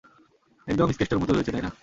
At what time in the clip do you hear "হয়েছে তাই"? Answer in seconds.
1.35-1.61